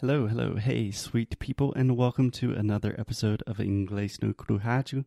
[0.00, 5.04] Hello, hello, hey, sweet people, and welcome to another episode of Inglês no Crujaju.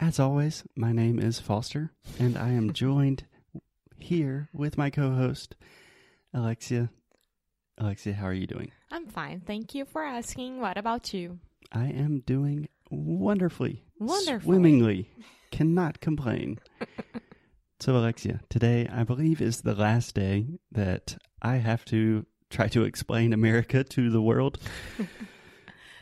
[0.00, 3.26] As always, my name is Foster, and I am joined
[3.96, 5.54] here with my co-host,
[6.32, 6.90] Alexia.
[7.78, 8.72] Alexia, how are you doing?
[8.90, 9.40] I'm fine.
[9.40, 10.60] Thank you for asking.
[10.60, 11.38] What about you?
[11.72, 14.44] I am doing wonderfully, Wonderfully.
[14.44, 15.10] swimmingly.
[15.52, 16.58] Cannot complain.
[17.78, 22.84] so, Alexia, today I believe is the last day that I have to try to
[22.84, 24.58] explain America to the world.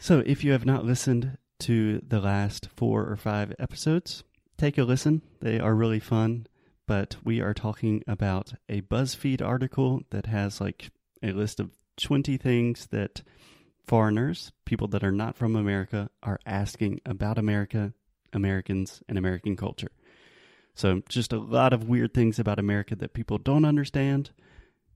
[0.01, 4.23] so, if you have not listened to the last four or five episodes,
[4.59, 5.23] take a listen.
[5.41, 6.47] They are really fun.
[6.87, 10.91] But we are talking about a BuzzFeed article that has like
[11.23, 13.23] a list of 20 things that
[13.87, 17.95] foreigners, people that are not from America, are asking about America,
[18.33, 19.93] Americans, and American culture.
[20.75, 24.33] So, just a lot of weird things about America that people don't understand.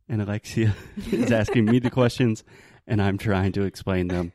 [0.08, 0.74] And Alexia
[1.10, 2.44] is asking me the questions,
[2.86, 4.32] and I'm trying to explain them.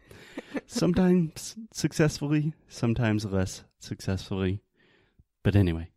[0.67, 4.61] Sometimes successfully, sometimes less successfully.
[5.43, 5.89] But anyway,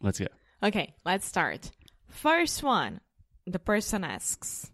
[0.00, 0.26] let's go.
[0.62, 1.70] Okay, let's start.
[2.08, 3.00] First one
[3.46, 4.70] the person asks.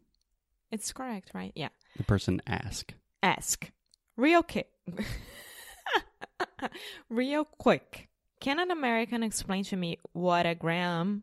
[0.70, 1.52] It's correct, right?
[1.54, 1.68] Yeah.
[1.96, 2.92] The person ask.
[3.22, 3.70] Ask.
[4.16, 4.68] Real quick.
[7.08, 8.08] Real quick.
[8.40, 11.22] Can an American explain to me what a graham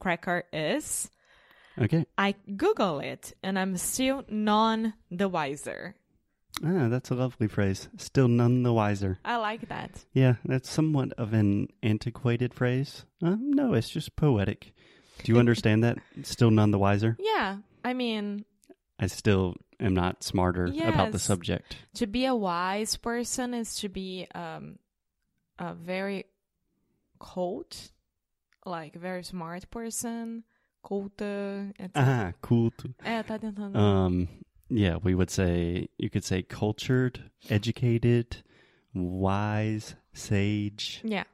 [0.00, 1.10] cracker is?
[1.80, 2.06] Okay.
[2.16, 5.96] I Google it and I'm still none the wiser.
[6.64, 7.88] Ah, that's a lovely phrase.
[7.96, 9.18] Still none the wiser.
[9.24, 10.04] I like that.
[10.12, 13.04] Yeah, that's somewhat of an antiquated phrase.
[13.20, 14.72] Uh, no, it's just poetic.
[15.24, 15.98] Do you understand that?
[16.22, 17.16] Still none the wiser?
[17.18, 17.56] Yeah.
[17.84, 18.44] I mean,
[19.00, 21.76] I still am not smarter about the subject.
[21.94, 24.78] to be a wise person is to be um
[25.58, 26.26] a very
[27.18, 27.76] cold
[28.64, 30.44] like very smart person
[30.84, 31.90] culta etc.
[31.96, 32.70] Ah, cool.
[33.04, 34.28] é tá tentando Um,
[34.70, 38.42] yeah, we would say, you could say cultured, educated,
[38.94, 41.00] wise, sage.
[41.04, 41.24] yeah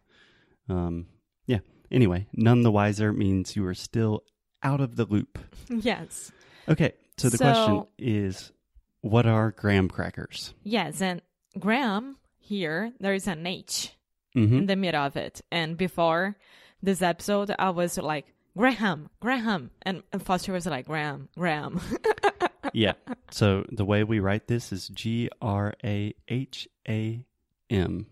[0.68, 1.06] Um,
[1.46, 1.60] yeah.
[1.90, 4.22] Anyway, none the wiser means you are still
[4.62, 5.38] out of the loop.
[5.69, 6.30] yes
[6.69, 8.52] Okay, so the question is
[9.00, 10.54] what are graham crackers?
[10.62, 11.20] yes and
[11.58, 13.96] graham here there is an h
[14.36, 14.58] Mm-hmm.
[14.58, 16.36] in the middle of it and before
[16.80, 18.26] this episode i was like
[18.60, 21.81] graham graham and, and foster was like graham graham
[22.72, 22.94] yeah.
[23.31, 27.25] So the way we write this is G R A H A
[27.69, 28.06] M.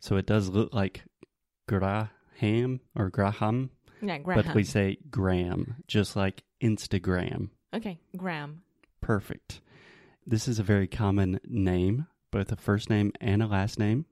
[0.00, 1.04] So it does look like
[1.68, 3.70] Graham or Graham,
[4.02, 7.50] yeah graham but we say Graham, just like Instagram.
[7.74, 8.62] okay graham
[9.00, 9.60] Perfect.
[10.24, 14.06] This is a very common name, both a first name and a last name.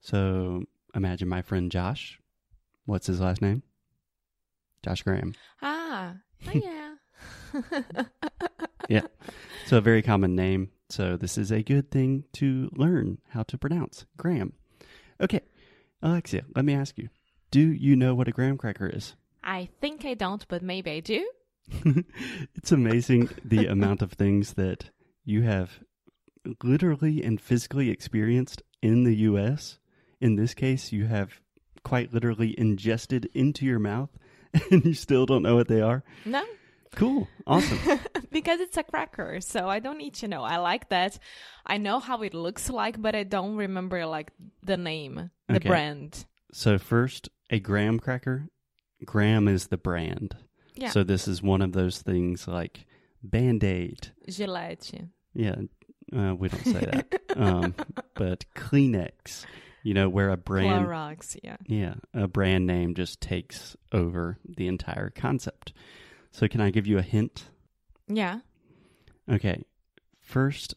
[0.00, 2.18] So imagine my friend Josh.
[2.86, 3.62] What's his last name?
[4.84, 5.34] Josh Graham.
[5.62, 6.14] ah
[6.46, 6.94] oh yeah
[8.90, 9.02] Yeah.
[9.66, 10.70] So a very common name.
[10.88, 14.04] So this is a good thing to learn how to pronounce.
[14.16, 14.54] Graham.
[15.20, 15.42] Okay.
[16.02, 17.08] Alexia, let me ask you.
[17.52, 19.14] Do you know what a graham cracker is?
[19.44, 21.30] I think I don't, but maybe I do.
[22.54, 24.90] it's amazing the amount of things that
[25.24, 25.78] you have
[26.64, 29.78] literally and physically experienced in the US.
[30.20, 31.40] In this case, you have
[31.84, 34.10] quite literally ingested into your mouth
[34.70, 36.02] and you still don't know what they are.
[36.24, 36.44] No,
[36.96, 37.28] Cool.
[37.46, 38.00] Awesome.
[38.32, 40.42] because it's a cracker, so I don't need to know.
[40.42, 41.18] I like that.
[41.64, 44.32] I know how it looks like, but I don't remember like
[44.64, 45.68] the name, the Okay.
[45.68, 46.24] brand.
[46.52, 48.48] So first, a graham cracker.
[49.04, 50.36] Graham is the brand.
[50.74, 52.86] Yeah, So this is one of those things like
[53.22, 54.08] Band-Aid.
[54.28, 54.90] Gillette.
[55.34, 55.56] Yeah,
[56.16, 57.20] uh, we don't say that.
[57.36, 57.74] um,
[58.14, 59.44] but Kleenex,
[59.82, 61.38] you know, where a brand Clorox.
[61.42, 61.56] Yeah.
[61.66, 65.72] Yeah, a brand name just takes over the entire concept.
[66.30, 67.44] So can I give you a hint?
[68.08, 68.40] Yeah.
[69.30, 69.64] Okay.
[70.20, 70.74] First,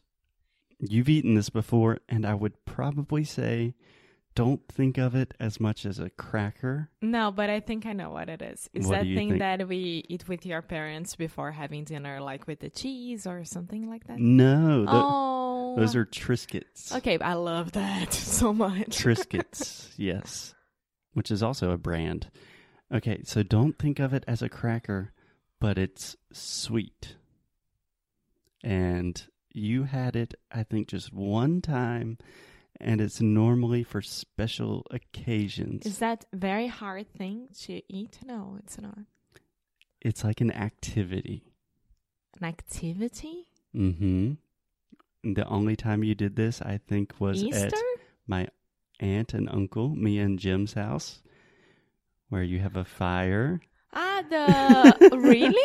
[0.78, 3.74] you've eaten this before and I would probably say
[4.34, 6.90] don't think of it as much as a cracker.
[7.00, 8.68] No, but I think I know what it is.
[8.74, 9.38] Is What that thing think?
[9.38, 13.88] that we eat with your parents before having dinner, like with the cheese or something
[13.88, 14.18] like that?
[14.18, 16.94] No, tho- oh, those are Triscuits.
[16.96, 17.18] okay.
[17.18, 18.98] I love that so much.
[18.98, 20.54] Triscuits, yes,
[21.12, 22.28] which is also a brand.
[22.92, 25.12] Okay, so don't think of it as a cracker,
[25.60, 27.16] but it's sweet.
[28.62, 29.22] And
[29.52, 32.18] you had it, I think, just one time,
[32.80, 35.86] and it's normally for special occasions.
[35.86, 38.18] Is that very hard thing to eat?
[38.24, 38.98] No, it's not.
[40.00, 41.44] It's like an activity.
[42.40, 43.48] An activity?
[43.74, 44.32] Mm-hmm.
[45.34, 47.66] The only time you did this, I think, was Easter?
[47.66, 47.74] at
[48.26, 48.48] my
[49.00, 51.22] aunt and uncle, me and Jim's house,
[52.28, 53.60] where you have a fire.
[53.92, 55.56] Ah, the really?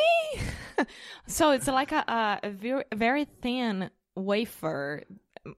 [1.28, 5.04] So it's like a, a, very, very thin wafer,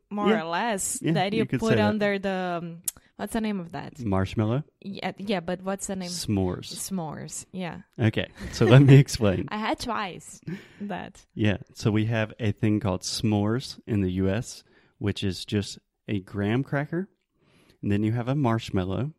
[0.09, 0.41] more Yeah.
[0.41, 1.79] or less, Yeah, that you you, put say that.
[1.89, 2.59] under the.
[2.61, 2.81] um,
[3.17, 3.99] What's the name of that?
[4.03, 6.09] Marshmallow, Yeah, yeah, but what's the name?
[6.09, 6.73] s'mores.
[6.73, 7.45] S'mores.
[7.51, 9.45] Yeah, Okay, so let me explain.
[9.49, 10.41] I had twice
[10.81, 11.23] that.
[11.35, 14.63] Yeah, so we have a thing called s'mores in the US,
[14.97, 15.77] which is just
[16.07, 17.09] a graham cracker,
[17.83, 19.13] and then you have a marshmallow,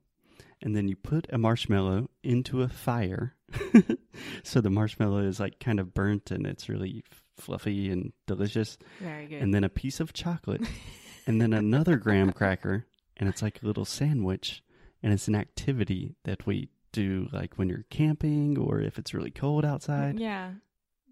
[0.60, 3.36] and then you put a marshmallow into a fire.
[4.42, 7.04] so the marshmallow is like kind of burnt and it's really
[7.42, 9.42] fluffy and delicious, Very good.
[9.42, 10.62] and then a piece of chocolate,
[11.26, 12.86] and then another graham cracker,
[13.16, 14.62] and it's like a little sandwich,
[15.02, 19.30] and it's an activity that we do like when you're camping or if it's really
[19.30, 20.52] cold outside, yeah,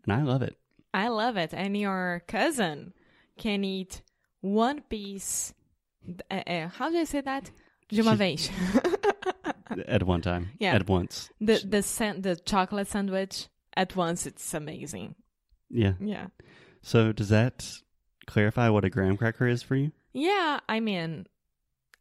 [0.04, 0.56] and I love it.
[0.92, 1.52] I love it.
[1.54, 2.92] And your cousin
[3.38, 4.02] can eat
[4.40, 5.54] one piece.
[6.30, 7.50] Uh, uh, how do I say that?
[7.88, 8.50] De uma vez.
[9.86, 10.50] at one time.
[10.58, 10.74] Yeah.
[10.74, 11.30] At once.
[11.40, 14.26] the the san- the chocolate sandwich at once.
[14.26, 15.14] It's amazing.
[15.70, 15.92] Yeah.
[16.00, 16.26] Yeah.
[16.82, 17.70] So does that
[18.26, 19.92] clarify what a graham cracker is for you?
[20.12, 21.26] Yeah, I mean,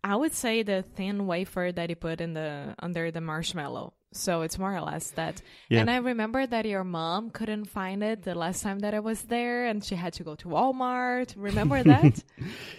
[0.04, 3.94] I would say the thin wafer that you put in the under the marshmallow.
[4.12, 5.42] So it's more or less that.
[5.69, 5.81] Yeah.
[5.81, 9.21] And I remember that your mom couldn't find it the last time that I was
[9.24, 11.36] there, and she had to go to Walmart.
[11.38, 12.24] Remember that?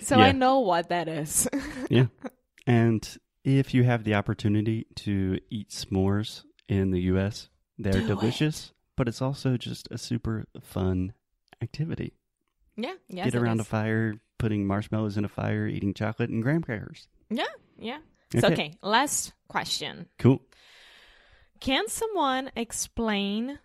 [0.01, 0.25] so Yeah.
[0.25, 1.49] I know what that is.
[1.89, 2.07] yeah.
[2.67, 3.09] And
[3.45, 7.49] if you have the opportunity to eat s'mores in the US,
[7.79, 11.14] they're Do delicious, but it's also just a super fun
[11.62, 12.12] activity.
[12.76, 12.93] yeah.
[13.08, 13.31] Yes.
[13.31, 17.08] Get around a fire, putting marshmallows in a fire, eating chocolate and graham crackers.
[17.31, 17.44] Yeah.
[17.79, 18.00] Yeah.
[18.38, 18.75] So okay.
[18.82, 20.05] Last question.
[20.19, 20.43] Cool.
[21.61, 23.58] Can someone explain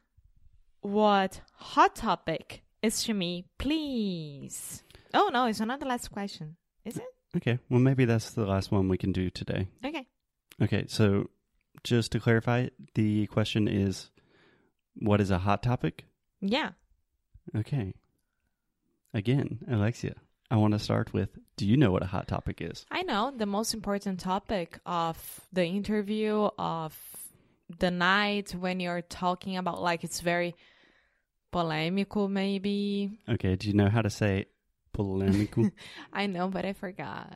[0.80, 4.84] what hot topic is to me, please?
[5.14, 6.56] Oh no, it's not the last question.
[6.86, 7.04] Is it?
[7.36, 7.60] Okay.
[7.70, 9.68] Well, maybe that's the last one we can do today.
[9.84, 10.08] Okay.
[10.62, 11.30] Okay, so
[11.84, 14.12] just to clarify, the question is
[15.00, 16.06] what is a hot topic?
[16.42, 16.72] Yeah.
[17.56, 17.94] Okay.
[19.14, 20.16] Again, Alexia,
[20.52, 22.86] I want to start with do you know what a hot topic is?
[22.92, 26.98] I know the most important topic of the interview of
[27.80, 30.54] the night when you're talking about like it's very
[31.52, 33.18] polemical maybe.
[33.30, 34.46] Okay, do you know how to say
[34.94, 35.70] polemical?
[36.14, 37.32] I know, but I forgot.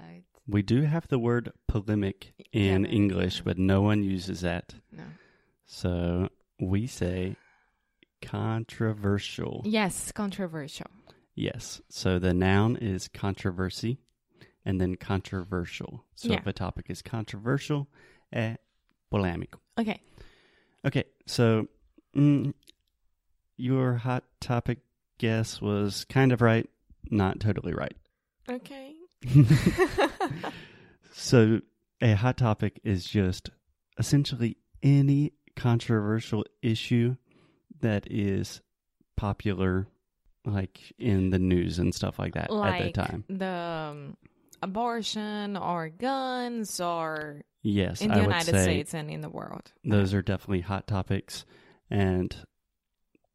[0.48, 2.90] we do have the word polemic in Yeah.
[2.92, 4.76] English, but no one uses that.
[4.92, 5.04] No.
[5.66, 6.30] So
[6.60, 7.36] we say
[8.22, 9.62] controversial.
[9.66, 10.88] Yes, controversial.
[11.36, 11.82] Yes.
[11.90, 14.00] So the noun is controversy
[14.66, 16.06] and then controversial.
[16.16, 16.40] So Yeah.
[16.40, 17.88] if a topic is controversial,
[18.34, 18.58] é
[19.12, 19.60] polêmico.
[19.80, 20.02] Okay.
[20.86, 21.06] Okay.
[21.26, 21.68] So
[22.16, 22.54] mm,
[23.58, 24.80] your hot topic
[25.18, 26.70] guess was kind of right,
[27.10, 27.96] not totally right.
[28.50, 28.96] Okay.
[31.12, 31.60] So
[32.02, 33.50] a hot topic is just
[33.98, 37.18] essentially any controversial issue
[37.82, 38.62] that is
[39.18, 39.88] popular
[40.46, 43.24] like in the news and stuff like that like at the time.
[43.30, 44.18] the um,
[44.62, 49.72] abortion or guns or Yes, in the would United States and in the world.
[49.84, 51.46] those are definitely hot topics
[51.90, 52.34] and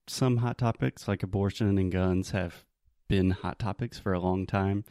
[0.07, 2.65] some hot topics like abortion and guns have
[3.09, 4.85] been hot topics for a long time,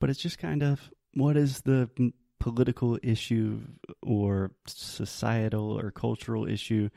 [0.00, 1.90] but it's just kind of what is the
[2.40, 3.60] political issue
[4.02, 6.88] or societal or cultural issue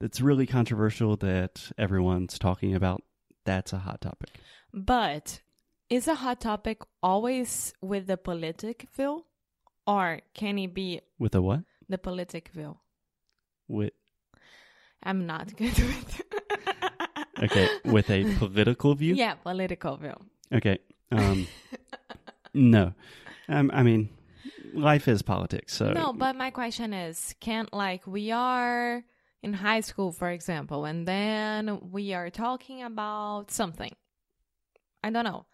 [0.00, 3.02] that's really controversial that everyone's talking about.
[3.44, 4.30] That's a hot topic.
[4.72, 5.40] But
[5.88, 9.24] is a hot topic always with the politic view?
[9.86, 11.60] Or can it be With a what?
[11.88, 12.78] the politic view?
[13.68, 13.92] With
[15.02, 16.22] I'm not good with
[17.42, 19.14] okay, with a political view.
[19.14, 20.14] Yeah, political view.
[20.52, 20.78] Okay.
[21.10, 21.46] Um,
[22.54, 22.92] no,
[23.48, 24.10] um, I mean,
[24.74, 25.74] life is politics.
[25.74, 29.02] So no, but my question is can't like we are
[29.42, 33.94] in high school for example and then we are talking about something.
[35.02, 35.46] I don't know.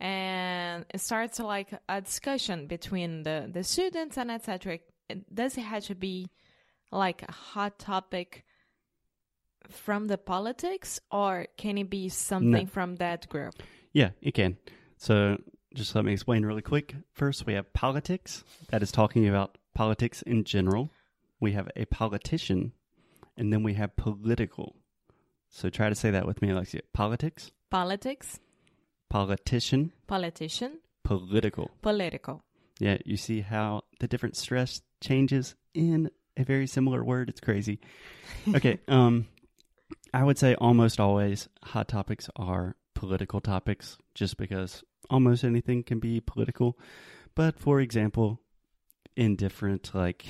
[0.00, 4.78] And it starts like a discussion between the the students and etc.
[5.32, 6.30] Does it have to be
[6.90, 8.44] like a hot topic
[9.70, 13.54] from the politics or can it be something from that group?
[13.94, 14.58] yeah, it can.
[14.98, 15.38] So
[15.72, 16.94] just let me explain really quick.
[17.12, 18.44] First, we have politics.
[18.68, 20.90] That is talking about politics in general.
[21.40, 22.72] We have a politician,
[23.36, 24.76] and then we have political.
[25.50, 26.80] So try to say that with me, Alexia.
[26.92, 28.40] Politics, Politics,
[29.10, 31.70] politician, politician, political.
[31.82, 32.42] political.
[32.80, 37.28] Yeah, you see how the different stress changes in a very similar word.
[37.28, 37.78] It's crazy.
[38.54, 39.26] Okay, um
[40.12, 45.98] I would say almost always hot topics are political topics just because almost anything can
[45.98, 46.78] be political.
[47.34, 48.40] But for example,
[49.16, 50.24] in different like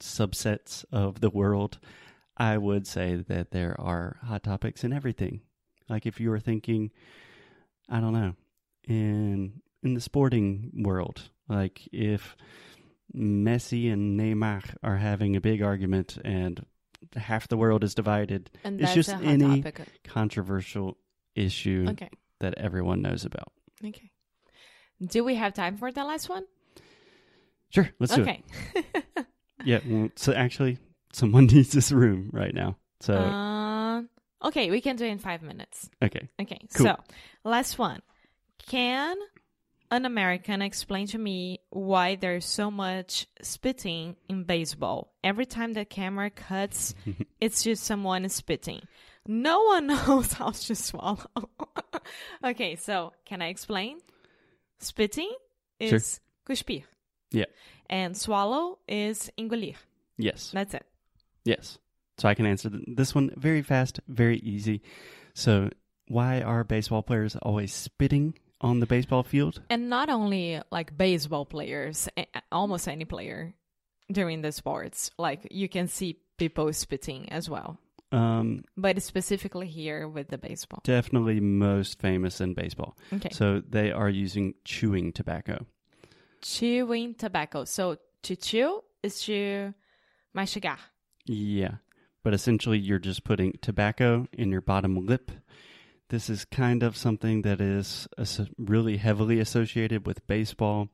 [0.00, 1.78] subsets of the world,
[2.36, 5.40] I would say that there are hot topics in everything.
[5.88, 6.90] Like if you were thinking,
[7.88, 8.34] I don't know,
[8.86, 12.36] in in the sporting world, like if
[13.14, 16.64] Messi and Neymar are having a big argument and
[17.14, 19.80] half the world is divided, And It's just any- topic.
[20.04, 20.98] controversial
[21.34, 22.10] issue Okay.
[22.40, 23.52] that everyone knows about.
[23.84, 24.10] Okay.
[25.00, 26.44] Do we have time for the last one?
[27.70, 28.28] Sure, let's do it.
[28.28, 28.42] okay.
[29.64, 30.78] Yeah, well, so actually,
[31.16, 32.76] someone needs this room right now.
[33.00, 34.02] So, Uh,
[34.48, 35.88] okay, we can do it in five minutes.
[36.02, 36.28] okay.
[36.40, 36.86] Okay, Cool.
[36.86, 36.96] so
[37.44, 38.00] last one.
[38.68, 39.16] Can
[39.90, 45.12] an American explain to me why there's so much spitting in baseball?
[45.22, 46.94] Every time the camera cuts,
[47.40, 48.80] it's just someone spitting.
[49.26, 51.50] No one knows how to swallow.
[52.44, 53.98] okay, so can I explain?
[54.80, 55.32] Spitting
[55.80, 55.96] Sure.
[55.96, 56.84] is cuspir.
[57.30, 57.46] Yeah.
[57.88, 59.76] And swallow is engolir.
[60.18, 60.50] Yes.
[60.52, 60.86] That's it.
[61.46, 61.78] Yes.
[62.18, 64.82] So I can answer this one very fast, very easy.
[65.34, 65.70] So,
[66.08, 69.60] why are baseball players always spitting on the baseball field?
[69.70, 72.08] And not only like baseball players,
[72.50, 73.52] almost any player
[74.10, 77.78] during the sports, like you can see people spitting as well.
[78.12, 80.80] Um, But specifically here with the baseball.
[80.84, 82.96] definitely most famous in baseball.
[83.12, 83.30] Okay.
[83.32, 85.66] So they are using chewing tobacco.
[86.40, 87.64] Chewing tobacco.
[87.64, 89.74] So to chew is to
[90.34, 90.78] mastigar.
[91.26, 91.76] Yeah.
[92.22, 95.30] But essentially, you're just putting tobacco in your bottom lip.
[96.08, 98.08] This is kind of something that is
[98.58, 100.88] really heavily associated with baseball,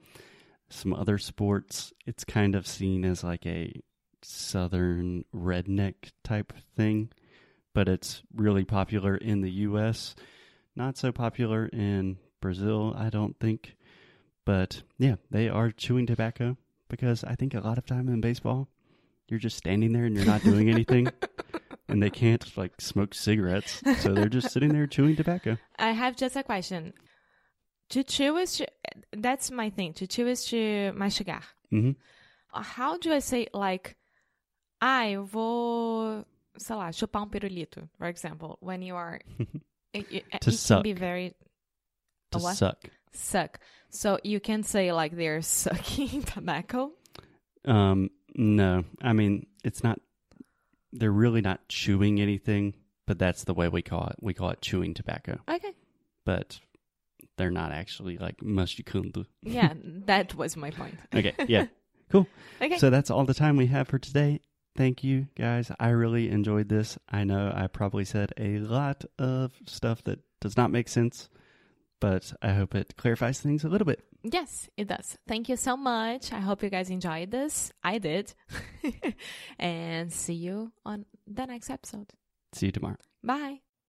[0.69, 1.93] some other sports.
[2.07, 3.81] It's kind of seen as like a
[4.23, 7.11] southern redneck type thing,
[7.75, 10.15] but it's really popular in the U.S.
[10.77, 13.77] Not so popular in Brazil, I don't think.
[14.45, 16.57] But yeah, they are chewing tobacco
[16.89, 18.69] because I think a lot of time in baseball,
[19.29, 21.09] you're just standing there and you're not doing anything.
[21.89, 25.57] and they can't like smoke cigarettes, so they're just sitting there chewing tobacco.
[25.79, 26.93] I have just a question.
[27.91, 28.67] To chew is to,
[29.17, 29.93] that's my thing.
[29.95, 31.43] To chew is to mastigar.
[31.71, 31.91] hmm
[32.53, 33.97] How do I say like,
[34.81, 36.25] ah, eu vou,
[36.57, 39.21] sei lá, chupar um pirulito, for example, when you are,
[39.93, 40.79] it, it, To it suck.
[40.79, 41.35] can be very
[42.31, 42.57] To what?
[42.57, 42.79] suck.
[43.13, 43.59] suck.
[43.91, 46.93] So you can say like they're sucking tobacco.
[47.67, 50.01] Um, no, I mean it's not.
[50.93, 52.75] They're really not chewing anything,
[53.07, 54.17] but that's the way we call it.
[54.21, 55.73] We call it chewing tobacco, Okay.
[56.27, 56.61] but
[57.39, 59.25] they're not actually like mushikundu.
[59.43, 59.73] Yeah,
[60.07, 60.97] that was my point.
[61.15, 61.67] Okay, yeah.
[62.11, 62.27] Cool.
[62.61, 62.77] Okay.
[62.77, 64.41] So that's all the time we have for today.
[64.77, 65.71] Thank you guys.
[65.81, 66.99] I really enjoyed this.
[67.09, 71.31] I know I probably said a lot of stuff that does not make sense,
[72.01, 74.03] but I hope it clarifies things a little bit.
[74.23, 75.17] Yes, it does.
[75.27, 76.33] Thank you so much.
[76.33, 77.73] I hope you guys enjoyed this.
[77.83, 78.35] I did.
[79.59, 82.11] and see you on the next episode.
[82.53, 82.97] See you tomorrow.
[83.23, 83.61] Bye.